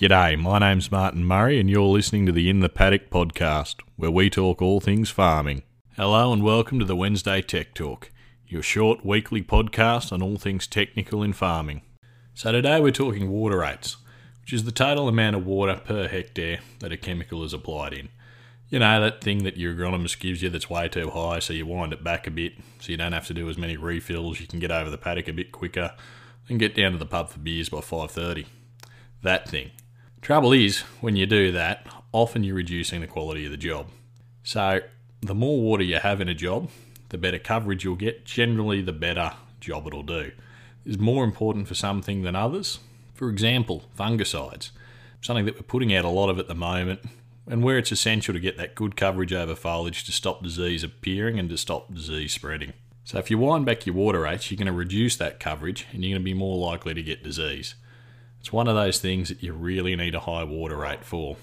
[0.00, 4.10] G'day, my name's Martin Murray, and you're listening to the In the Paddock podcast, where
[4.10, 5.62] we talk all things farming.
[5.94, 8.10] Hello, and welcome to the Wednesday Tech Talk,
[8.46, 11.82] your short weekly podcast on all things technical in farming.
[12.32, 13.98] So, today we're talking water rates,
[14.40, 18.08] which is the total amount of water per hectare that a chemical is applied in.
[18.70, 21.66] You know, that thing that your agronomist gives you that's way too high, so you
[21.66, 24.46] wind it back a bit so you don't have to do as many refills, you
[24.46, 25.92] can get over the paddock a bit quicker,
[26.48, 28.46] and get down to the pub for beers by 5.30.
[29.22, 29.72] That thing.
[30.22, 33.86] Trouble is, when you do that, often you're reducing the quality of the job.
[34.42, 34.80] So,
[35.22, 36.68] the more water you have in a job,
[37.08, 38.24] the better coverage you'll get.
[38.26, 40.32] Generally, the better job it'll do.
[40.84, 42.80] Is more important for something than others.
[43.14, 44.70] For example, fungicides,
[45.22, 47.00] something that we're putting out a lot of at the moment,
[47.46, 51.38] and where it's essential to get that good coverage over foliage to stop disease appearing
[51.38, 52.74] and to stop disease spreading.
[53.04, 56.04] So, if you wind back your water rates, you're going to reduce that coverage and
[56.04, 57.74] you're going to be more likely to get disease.
[58.40, 61.36] It's one of those things that you really need a high water rate for.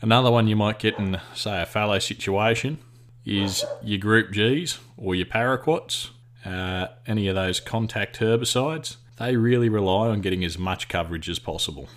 [0.00, 2.78] Another one you might get in, say, a fallow situation
[3.24, 6.10] is your Group Gs or your paraquats,
[6.44, 8.96] uh, any of those contact herbicides.
[9.18, 11.88] They really rely on getting as much coverage as possible.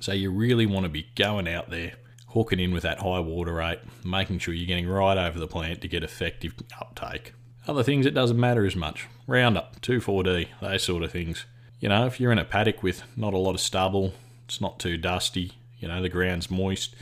[0.00, 1.94] So you really want to be going out there,
[2.28, 5.80] hooking in with that high water rate, making sure you're getting right over the plant
[5.82, 7.34] to get effective uptake.
[7.68, 9.06] Other things it doesn't matter as much.
[9.26, 11.44] Roundup, 2,4-D, those sort of things.
[11.82, 14.78] You know, if you're in a paddock with not a lot of stubble, it's not
[14.78, 16.94] too dusty, you know, the ground's moist,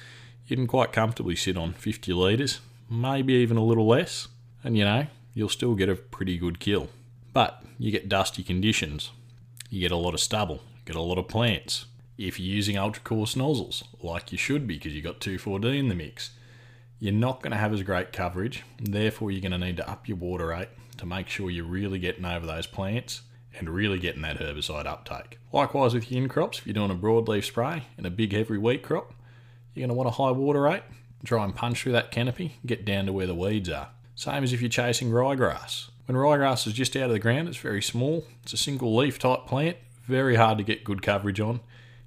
[0.46, 4.28] you can quite comfortably sit on 50 litres, maybe even a little less,
[4.64, 6.88] and you know, you'll still get a pretty good kill.
[7.34, 9.10] But you get dusty conditions,
[9.68, 11.84] you get a lot of stubble, get a lot of plants.
[12.16, 15.90] If you're using ultra coarse nozzles, like you should be because you've got 2,4-D in
[15.90, 16.30] the mix,
[16.98, 20.08] you're not going to have as great coverage, therefore, you're going to need to up
[20.08, 23.20] your water rate to make sure you're really getting over those plants
[23.58, 25.38] and really getting that herbicide uptake.
[25.52, 28.58] Likewise with your in crops, if you're doing a broadleaf spray in a big heavy
[28.58, 29.12] wheat crop,
[29.74, 30.82] you're going to want a high water rate.
[31.24, 33.88] Try and punch through that canopy, get down to where the weeds are.
[34.14, 35.90] Same as if you're chasing ryegrass.
[36.06, 38.24] When ryegrass is just out of the ground, it's very small.
[38.42, 39.76] It's a single leaf type plant,
[40.06, 41.60] very hard to get good coverage on.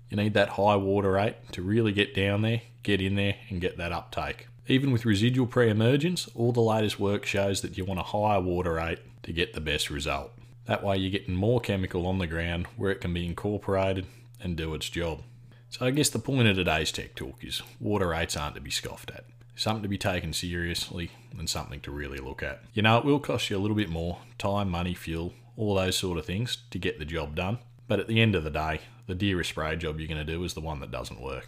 [0.10, 3.62] You need that high water rate to really get down there, get in there, and
[3.62, 4.48] get that uptake.
[4.68, 8.40] Even with residual pre emergence, all the latest work shows that you want a higher
[8.40, 10.32] water rate to get the best result.
[10.66, 14.06] That way, you're getting more chemical on the ground where it can be incorporated
[14.40, 15.22] and do its job.
[15.70, 18.72] So, I guess the point of today's tech talk is water rates aren't to be
[18.72, 19.26] scoffed at.
[19.56, 22.64] Something to be taken seriously and something to really look at.
[22.74, 25.98] You know, it will cost you a little bit more time, money, fuel, all those
[25.98, 27.60] sort of things to get the job done.
[27.88, 30.44] But at the end of the day, the dearest spray job you're going to do
[30.44, 31.48] is the one that doesn't work.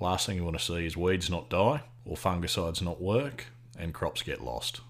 [0.00, 3.46] Last thing you want to see is weeds not die, or fungicides not work,
[3.78, 4.80] and crops get lost.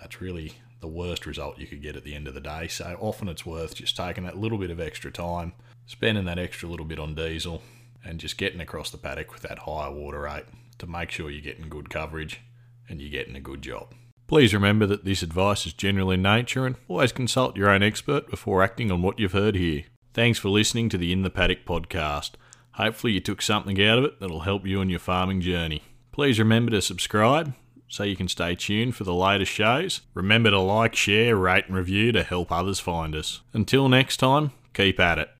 [0.00, 2.68] That's really the worst result you could get at the end of the day.
[2.68, 5.52] So often it's worth just taking that little bit of extra time,
[5.86, 7.62] spending that extra little bit on diesel,
[8.04, 10.44] and just getting across the paddock with that higher water rate
[10.78, 12.40] to make sure you're getting good coverage
[12.88, 13.94] and you're getting a good job.
[14.26, 18.28] Please remember that this advice is general in nature and always consult your own expert
[18.28, 19.84] before acting on what you've heard here.
[20.12, 22.32] Thanks for listening to the In the Paddock podcast.
[22.72, 25.82] Hopefully, you took something out of it that'll help you on your farming journey.
[26.12, 27.54] Please remember to subscribe
[27.88, 30.02] so you can stay tuned for the latest shows.
[30.14, 33.40] Remember to like, share, rate, and review to help others find us.
[33.52, 35.30] Until next time, keep at it.